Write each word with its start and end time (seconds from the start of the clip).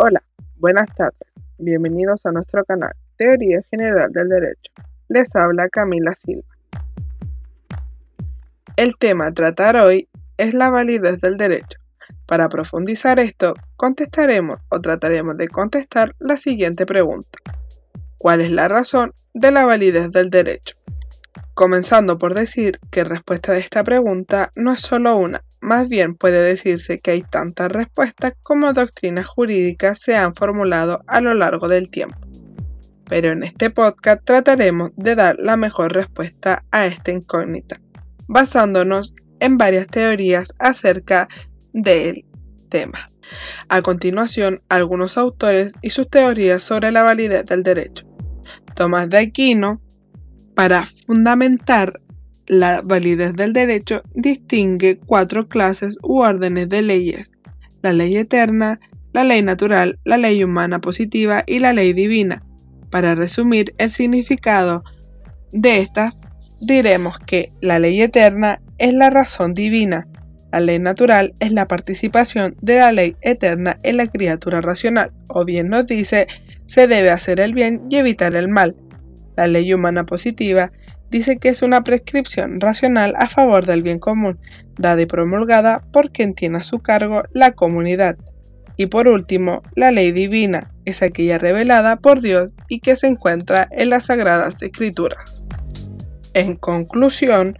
Hola, 0.00 0.22
buenas 0.58 0.94
tardes. 0.94 1.28
Bienvenidos 1.58 2.24
a 2.24 2.30
nuestro 2.30 2.64
canal 2.64 2.92
Teoría 3.16 3.62
General 3.68 4.12
del 4.12 4.28
Derecho. 4.28 4.72
Les 5.08 5.34
habla 5.34 5.68
Camila 5.68 6.12
Silva. 6.12 6.46
El 8.76 8.96
tema 8.96 9.26
a 9.26 9.32
tratar 9.32 9.74
hoy 9.74 10.08
es 10.36 10.54
la 10.54 10.70
validez 10.70 11.20
del 11.20 11.36
derecho. 11.36 11.80
Para 12.26 12.48
profundizar 12.48 13.18
esto, 13.18 13.54
contestaremos 13.74 14.60
o 14.68 14.80
trataremos 14.80 15.36
de 15.36 15.48
contestar 15.48 16.14
la 16.20 16.36
siguiente 16.36 16.86
pregunta. 16.86 17.40
¿Cuál 18.18 18.40
es 18.40 18.52
la 18.52 18.68
razón 18.68 19.12
de 19.34 19.50
la 19.50 19.64
validez 19.64 20.12
del 20.12 20.30
derecho? 20.30 20.76
Comenzando 21.54 22.18
por 22.18 22.34
decir 22.34 22.78
que 22.92 23.02
respuesta 23.02 23.52
de 23.52 23.58
esta 23.58 23.82
pregunta 23.82 24.52
no 24.54 24.72
es 24.72 24.80
solo 24.80 25.16
una, 25.16 25.42
más 25.60 25.88
bien 25.88 26.14
puede 26.14 26.42
decirse 26.42 26.98
que 26.98 27.12
hay 27.12 27.22
tantas 27.22 27.70
respuestas 27.70 28.34
como 28.42 28.72
doctrinas 28.72 29.26
jurídicas 29.26 29.98
se 29.98 30.16
han 30.16 30.34
formulado 30.34 31.02
a 31.06 31.20
lo 31.20 31.34
largo 31.34 31.68
del 31.68 31.90
tiempo. 31.90 32.18
Pero 33.04 33.32
en 33.32 33.42
este 33.42 33.70
podcast 33.70 34.24
trataremos 34.24 34.92
de 34.96 35.14
dar 35.14 35.36
la 35.38 35.56
mejor 35.56 35.92
respuesta 35.92 36.64
a 36.70 36.86
esta 36.86 37.10
incógnita, 37.10 37.80
basándonos 38.28 39.14
en 39.40 39.56
varias 39.56 39.86
teorías 39.88 40.54
acerca 40.58 41.28
del 41.72 42.24
tema. 42.68 43.06
A 43.68 43.82
continuación, 43.82 44.60
algunos 44.68 45.18
autores 45.18 45.74
y 45.82 45.90
sus 45.90 46.08
teorías 46.08 46.62
sobre 46.62 46.92
la 46.92 47.02
validez 47.02 47.44
del 47.46 47.62
derecho. 47.62 48.06
Tomás 48.74 49.08
de 49.10 49.18
Aquino, 49.18 49.80
para 50.54 50.86
fundamentar 50.86 52.00
la 52.48 52.80
validez 52.82 53.36
del 53.36 53.52
derecho, 53.52 54.02
distingue 54.14 54.98
cuatro 54.98 55.48
clases 55.48 55.96
u 56.02 56.20
órdenes 56.20 56.68
de 56.68 56.82
leyes, 56.82 57.30
la 57.82 57.92
ley 57.92 58.16
eterna, 58.16 58.80
la 59.12 59.24
ley 59.24 59.42
natural, 59.42 59.98
la 60.04 60.16
ley 60.16 60.42
humana 60.42 60.80
positiva 60.80 61.44
y 61.46 61.60
la 61.60 61.72
ley 61.72 61.92
divina. 61.92 62.42
Para 62.90 63.14
resumir 63.14 63.74
el 63.78 63.90
significado 63.90 64.82
de 65.52 65.78
estas, 65.78 66.16
diremos 66.60 67.18
que 67.18 67.50
la 67.60 67.78
ley 67.78 68.00
eterna 68.00 68.60
es 68.78 68.94
la 68.94 69.10
razón 69.10 69.54
divina, 69.54 70.08
la 70.50 70.60
ley 70.60 70.78
natural 70.78 71.34
es 71.40 71.52
la 71.52 71.68
participación 71.68 72.56
de 72.62 72.76
la 72.76 72.92
ley 72.92 73.16
eterna 73.20 73.78
en 73.82 73.98
la 73.98 74.06
criatura 74.06 74.62
racional, 74.62 75.12
o 75.28 75.44
bien 75.44 75.68
nos 75.68 75.86
dice 75.86 76.26
se 76.66 76.86
debe 76.86 77.10
hacer 77.10 77.40
el 77.40 77.52
bien 77.52 77.82
y 77.90 77.96
evitar 77.96 78.34
el 78.34 78.48
mal, 78.48 78.76
la 79.36 79.46
ley 79.46 79.72
humana 79.72 80.04
positiva 80.04 80.72
dice 81.10 81.38
que 81.38 81.48
es 81.48 81.62
una 81.62 81.84
prescripción 81.84 82.60
racional 82.60 83.14
a 83.16 83.28
favor 83.28 83.66
del 83.66 83.82
bien 83.82 83.98
común, 83.98 84.38
dada 84.76 85.00
y 85.02 85.06
promulgada 85.06 85.82
por 85.92 86.10
quien 86.10 86.34
tiene 86.34 86.58
a 86.58 86.62
su 86.62 86.80
cargo 86.80 87.22
la 87.32 87.52
comunidad. 87.52 88.16
Y 88.76 88.86
por 88.86 89.08
último, 89.08 89.62
la 89.74 89.90
ley 89.90 90.12
divina 90.12 90.72
es 90.84 91.02
aquella 91.02 91.38
revelada 91.38 91.96
por 91.96 92.20
Dios 92.20 92.50
y 92.68 92.80
que 92.80 92.96
se 92.96 93.08
encuentra 93.08 93.68
en 93.72 93.90
las 93.90 94.06
sagradas 94.06 94.62
escrituras. 94.62 95.48
En 96.34 96.54
conclusión, 96.56 97.58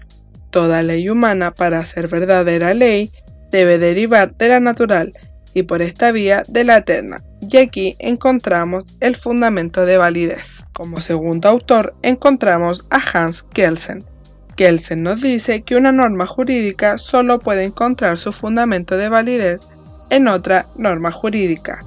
toda 0.51 0.83
ley 0.83 1.09
humana 1.09 1.55
para 1.55 1.85
ser 1.85 2.09
verdadera 2.09 2.73
ley 2.75 3.11
debe 3.51 3.79
derivar 3.79 4.37
de 4.37 4.49
la 4.49 4.61
natural 4.61 5.13
y 5.55 5.65
por 5.65 5.83
esta 5.83 6.13
vía 6.13 6.45
de 6.47 6.65
la 6.65 6.79
eterna, 6.79 7.25
y 7.51 7.57
aquí 7.57 7.97
encontramos 7.99 8.85
el 9.01 9.17
fundamento 9.17 9.87
de 9.87 9.97
validez. 9.97 10.67
Como 10.73 11.01
segundo 11.01 11.49
autor 11.49 11.95
encontramos 12.03 12.87
a 12.91 12.99
Hans 12.99 13.43
Kelsen. 13.43 14.05
Kelsen 14.57 15.03
nos 15.03 15.23
dice 15.23 15.63
que 15.63 15.77
una 15.77 15.93
norma 15.93 16.27
jurídica 16.27 16.99
solo 16.99 17.39
puede 17.39 17.65
encontrar 17.65 18.19
su 18.19 18.33
fundamento 18.33 18.97
de 18.97 19.09
validez 19.09 19.63
en 20.11 20.29
otra 20.29 20.67
norma 20.77 21.11
jurídica 21.11 21.85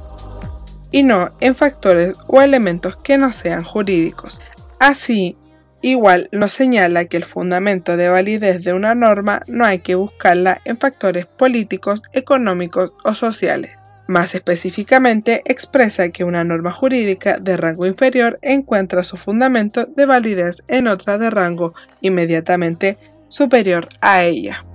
y 0.91 1.03
no 1.03 1.31
en 1.39 1.55
factores 1.55 2.17
o 2.27 2.41
elementos 2.41 2.97
que 2.97 3.17
no 3.17 3.31
sean 3.31 3.63
jurídicos. 3.63 4.41
Así, 4.79 5.37
igual 5.81 6.27
nos 6.31 6.53
señala 6.53 7.05
que 7.05 7.17
el 7.17 7.23
fundamento 7.23 7.97
de 7.97 8.09
validez 8.09 8.63
de 8.63 8.73
una 8.73 8.95
norma 8.95 9.43
no 9.47 9.65
hay 9.65 9.79
que 9.79 9.95
buscarla 9.95 10.59
en 10.65 10.77
factores 10.77 11.27
políticos, 11.27 12.01
económicos 12.13 12.93
o 13.03 13.13
sociales. 13.13 13.80
Más 14.07 14.35
específicamente, 14.35 15.41
expresa 15.45 16.09
que 16.09 16.23
una 16.23 16.43
norma 16.43 16.71
jurídica 16.71 17.37
de 17.37 17.55
rango 17.55 17.85
inferior 17.85 18.39
encuentra 18.41 19.03
su 19.03 19.17
fundamento 19.17 19.85
de 19.85 20.05
validez 20.05 20.63
en 20.67 20.87
otra 20.87 21.17
de 21.17 21.29
rango 21.29 21.73
inmediatamente 22.01 22.97
superior 23.27 23.87
a 24.01 24.23
ella. 24.23 24.65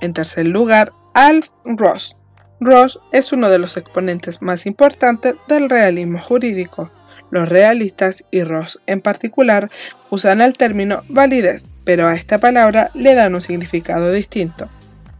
En 0.00 0.12
tercer 0.12 0.46
lugar, 0.46 0.92
Alf 1.14 1.48
Ross. 1.64 2.16
Ross 2.60 2.98
es 3.12 3.32
uno 3.32 3.48
de 3.48 3.58
los 3.58 3.76
exponentes 3.76 4.42
más 4.42 4.66
importantes 4.66 5.34
del 5.48 5.68
realismo 5.68 6.18
jurídico. 6.18 6.90
Los 7.30 7.48
realistas 7.48 8.24
y 8.30 8.42
Ross 8.42 8.80
en 8.86 9.00
particular 9.00 9.70
usan 10.10 10.40
el 10.40 10.54
término 10.54 11.02
validez, 11.08 11.66
pero 11.84 12.06
a 12.06 12.14
esta 12.14 12.38
palabra 12.38 12.90
le 12.94 13.14
dan 13.14 13.34
un 13.34 13.42
significado 13.42 14.10
distinto. 14.12 14.68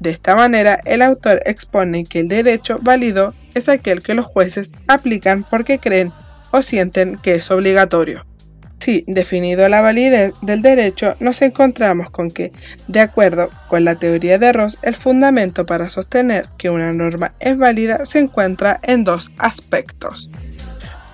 De 0.00 0.10
esta 0.10 0.34
manera, 0.34 0.81
el 0.84 1.03
autor 1.03 1.43
expone 1.47 2.05
que 2.05 2.21
el 2.21 2.28
derecho 2.28 2.78
válido 2.82 3.34
es 3.55 3.69
aquel 3.69 4.03
que 4.03 4.15
los 4.15 4.27
jueces 4.27 4.72
aplican 4.87 5.44
porque 5.49 5.78
creen 5.78 6.12
o 6.50 6.62
sienten 6.62 7.16
que 7.16 7.34
es 7.34 7.50
obligatorio. 7.50 8.27
Si, 8.84 9.03
definido 9.06 9.66
la 9.71 9.81
validez 9.81 10.34
del 10.43 10.60
derecho, 10.60 11.16
nos 11.19 11.41
encontramos 11.41 12.10
con 12.10 12.31
que, 12.31 12.53
de 12.87 13.00
acuerdo 13.00 13.50
con 13.69 13.83
la 13.83 13.94
teoría 13.94 14.38
de 14.38 14.53
Ross, 14.53 14.77
el 14.83 14.94
fundamento 14.94 15.65
para 15.65 15.88
sostener 15.88 16.49
que 16.59 16.69
una 16.69 16.93
norma 16.93 17.33
es 17.41 17.56
válida 17.56 18.04
se 18.04 18.19
encuentra 18.19 18.81
en 18.83 19.04
dos 19.04 19.33
aspectos. 19.38 20.28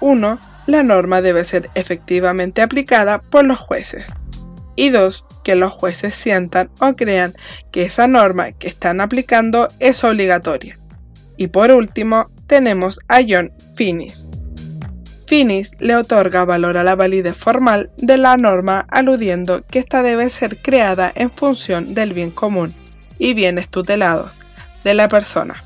Uno, 0.01 0.41
la 0.67 0.83
norma 0.83 1.23
debe 1.23 1.45
ser 1.45 1.71
efectivamente 1.77 2.61
aplicada 2.61 3.23
por 3.23 3.45
los 3.45 3.61
jueces. 3.61 4.05
Y 4.75 4.91
dos, 4.91 5.25
que 5.43 5.55
los 5.55 5.73
jueces 5.73 6.15
sientan 6.15 6.71
o 6.81 6.95
crean 6.95 7.35
que 7.71 7.83
esa 7.83 8.07
norma 8.07 8.53
que 8.53 8.69
están 8.69 9.01
aplicando 9.01 9.69
es 9.79 10.05
obligatoria. 10.05 10.79
Y 11.37 11.49
por 11.49 11.71
último, 11.71 12.31
tenemos 12.47 13.01
a 13.09 13.21
John 13.27 13.53
Finis. 13.75 14.27
Finis 15.27 15.71
le 15.79 15.95
otorga 15.95 16.45
valor 16.45 16.77
a 16.77 16.83
la 16.83 16.97
validez 16.97 17.37
formal 17.37 17.91
de 17.97 18.19
la 18.19 18.37
norma 18.37 18.85
aludiendo 18.89 19.65
que 19.65 19.79
ésta 19.79 20.03
debe 20.03 20.29
ser 20.29 20.61
creada 20.61 21.13
en 21.15 21.31
función 21.31 21.95
del 21.95 22.13
bien 22.13 22.33
común 22.33 22.75
y 23.19 23.35
bienes 23.35 23.69
tutelados 23.69 24.35
de 24.83 24.95
la 24.95 25.07
persona 25.07 25.65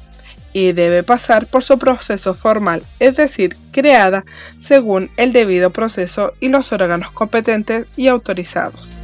y 0.52 0.72
debe 0.72 1.02
pasar 1.02 1.48
por 1.48 1.64
su 1.64 1.78
proceso 1.78 2.32
formal, 2.32 2.86
es 2.98 3.16
decir, 3.16 3.56
creada 3.72 4.24
según 4.60 5.10
el 5.16 5.32
debido 5.32 5.70
proceso 5.70 6.32
y 6.40 6.48
los 6.48 6.72
órganos 6.72 7.10
competentes 7.10 7.86
y 7.96 8.08
autorizados. 8.08 9.03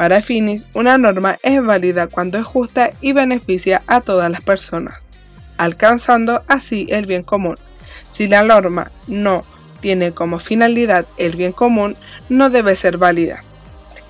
Para 0.00 0.22
Finis, 0.22 0.66
una 0.72 0.96
norma 0.96 1.36
es 1.42 1.62
válida 1.62 2.06
cuando 2.06 2.38
es 2.38 2.46
justa 2.46 2.92
y 3.02 3.12
beneficia 3.12 3.82
a 3.86 4.00
todas 4.00 4.30
las 4.30 4.40
personas, 4.40 5.06
alcanzando 5.58 6.42
así 6.48 6.86
el 6.88 7.04
bien 7.04 7.22
común. 7.22 7.56
Si 8.08 8.26
la 8.26 8.42
norma 8.42 8.92
no 9.08 9.44
tiene 9.80 10.12
como 10.12 10.38
finalidad 10.38 11.04
el 11.18 11.36
bien 11.36 11.52
común, 11.52 11.96
no 12.30 12.48
debe 12.48 12.76
ser 12.76 12.96
válida. 12.96 13.40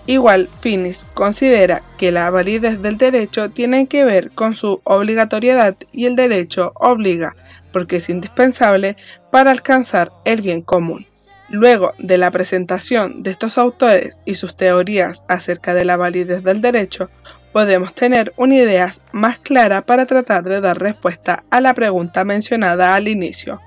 Igual, 0.06 0.48
Finis 0.60 1.08
considera 1.12 1.82
que 1.98 2.12
la 2.12 2.30
validez 2.30 2.80
del 2.82 2.96
derecho 2.96 3.50
tiene 3.50 3.88
que 3.88 4.04
ver 4.04 4.30
con 4.30 4.54
su 4.54 4.80
obligatoriedad 4.84 5.74
y 5.90 6.06
el 6.06 6.14
derecho 6.14 6.70
obliga, 6.76 7.34
porque 7.72 7.96
es 7.96 8.08
indispensable 8.08 8.96
para 9.32 9.50
alcanzar 9.50 10.12
el 10.24 10.40
bien 10.40 10.62
común. 10.62 11.04
Luego 11.50 11.94
de 11.98 12.16
la 12.16 12.30
presentación 12.30 13.24
de 13.24 13.32
estos 13.32 13.58
autores 13.58 14.20
y 14.24 14.36
sus 14.36 14.56
teorías 14.56 15.24
acerca 15.28 15.74
de 15.74 15.84
la 15.84 15.96
validez 15.96 16.44
del 16.44 16.60
derecho, 16.60 17.10
podemos 17.52 17.92
tener 17.92 18.32
una 18.36 18.54
idea 18.54 18.92
más 19.10 19.40
clara 19.40 19.82
para 19.82 20.06
tratar 20.06 20.44
de 20.44 20.60
dar 20.60 20.78
respuesta 20.78 21.42
a 21.50 21.60
la 21.60 21.74
pregunta 21.74 22.24
mencionada 22.24 22.94
al 22.94 23.08
inicio 23.08 23.60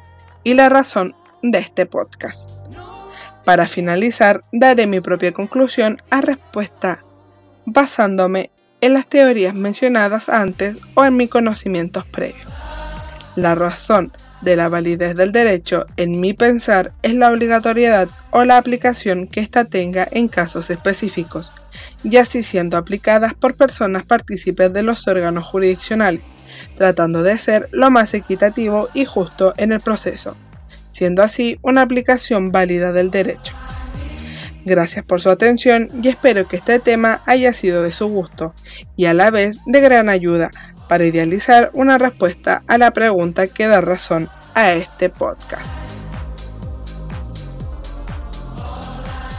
y 0.46 0.54
la 0.54 0.70
razón 0.70 1.14
de 1.42 1.60
este 1.60 1.86
podcast. 1.86 2.50
Para 3.44 3.68
finalizar, 3.68 4.42
daré 4.54 4.88
mi 4.88 5.02
propia 5.02 5.34
conclusión 5.34 5.98
a 6.10 6.22
respuesta 6.22 7.04
basándome 7.66 8.50
en 8.80 8.94
las 8.94 9.08
teorías 9.08 9.54
mencionadas 9.54 10.30
antes 10.30 10.78
o 10.96 11.04
en 11.04 11.18
mis 11.18 11.30
conocimientos 11.30 12.06
previos. 12.06 12.63
La 13.36 13.56
razón 13.56 14.12
de 14.42 14.56
la 14.56 14.70
validez 14.70 15.16
del 15.16 15.32
derecho, 15.32 15.88
en 15.98 16.20
mi 16.20 16.34
pensar, 16.34 16.94
es 17.02 17.16
la 17.16 17.32
obligatoriedad 17.32 18.08
o 18.30 18.44
la 18.44 18.58
aplicación 18.58 19.28
que 19.28 19.40
ésta 19.40 19.66
tenga 19.66 20.08
en 20.12 20.28
casos 20.28 20.70
específicos, 20.70 21.52
y 22.04 22.18
así 22.18 22.44
siendo 22.44 22.78
aplicadas 22.78 23.34
por 23.34 23.56
personas 23.56 24.04
partícipes 24.04 24.72
de 24.72 24.84
los 24.84 25.08
órganos 25.08 25.46
jurisdiccionales, 25.46 26.22
tratando 26.76 27.24
de 27.24 27.38
ser 27.40 27.70
lo 27.72 27.90
más 27.90 28.14
equitativo 28.14 28.90
y 28.94 29.06
justo 29.06 29.56
en 29.58 29.72
el 29.72 29.80
proceso, 29.80 30.38
siendo 30.92 31.24
así 31.24 31.58
una 31.64 31.82
aplicación 31.82 32.52
válida 32.52 32.92
del 32.92 33.10
derecho. 33.10 33.54
Gracias 34.66 35.04
por 35.04 35.20
su 35.20 35.30
atención 35.30 35.90
y 36.02 36.08
espero 36.08 36.48
que 36.48 36.56
este 36.56 36.80
tema 36.80 37.22
haya 37.26 37.52
sido 37.52 37.84
de 37.84 37.92
su 37.92 38.08
gusto 38.08 38.54
y 38.96 39.06
a 39.06 39.14
la 39.14 39.30
vez 39.30 39.60
de 39.66 39.82
gran 39.82 40.08
ayuda 40.08 40.52
para 40.88 41.06
idealizar 41.06 41.72
una 41.74 41.98
respuesta 41.98 42.64
a 42.68 42.78
la 42.78 42.92
pregunta 42.92 43.48
que 43.48 43.68
da 43.68 43.82
razón 43.82 44.30
a 44.54 44.74
este 44.74 45.10
podcast. 45.10 45.93